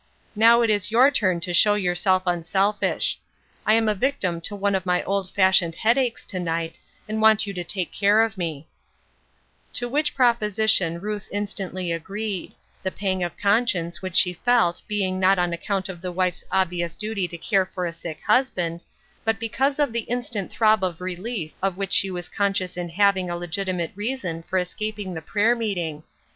Now 0.35 0.63
it 0.63 0.71
is 0.71 0.89
your 0.89 1.11
turn 1.11 1.41
to 1.41 1.53
show 1.53 1.75
yourself 1.75 2.23
unselfish. 2.25 3.19
I'm 3.67 3.87
a 3.87 3.93
victim 3.93 4.41
to 4.41 4.55
one 4.55 4.73
of 4.73 4.83
my 4.83 5.03
old 5.03 5.29
fashioned 5.29 5.75
head 5.75 5.95
aches, 5.95 6.25
to 6.25 6.39
night, 6.39 6.79
and 7.07 7.21
want 7.21 7.45
you 7.45 7.53
to 7.53 7.63
take 7.63 7.91
care 7.91 8.23
of 8.23 8.35
me." 8.35 8.67
These 9.71 9.81
Be 9.81 9.85
Thy 9.85 9.85
Godsr 9.85 9.87
403 9.87 9.87
To 9.87 9.91
which 10.11 10.15
proposition 10.15 10.99
Ruth 11.01 11.29
instantly 11.31 11.91
agreed— 11.91 12.55
the 12.81 12.89
pang 12.89 13.21
of 13.23 13.37
conscience 13.37 14.01
which 14.01 14.15
she 14.15 14.33
felt 14.33 14.81
being 14.87 15.19
not 15.19 15.37
on 15.37 15.53
account 15.53 15.87
of 15.87 16.01
the 16.01 16.11
wife's 16.11 16.45
obvious 16.51 16.95
duty 16.95 17.27
to 17.27 17.37
care 17.37 17.67
for 17.67 17.85
a 17.85 17.93
sick 17.93 18.21
husband, 18.25 18.83
but 19.23 19.37
because 19.39 19.77
of 19.77 19.93
the 19.93 20.09
instant 20.09 20.49
throb 20.51 20.83
of 20.83 20.99
relief 20.99 21.53
of 21.61 21.77
which 21.77 21.93
she 21.93 22.09
was 22.09 22.27
conscious 22.27 22.75
in 22.75 22.89
having 22.89 23.29
a 23.29 23.37
legitimate 23.37 23.91
reason 23.95 24.41
for 24.49 24.57
escaping 24.57 25.13
the 25.13 25.21
prayer 25.21 25.55
meet 25.55 25.77
ing. 25.77 26.01